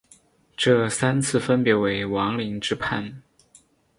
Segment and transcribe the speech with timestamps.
[0.57, 3.21] 这三次分别为王凌之叛。